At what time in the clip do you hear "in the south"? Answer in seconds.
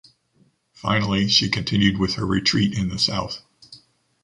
2.75-3.43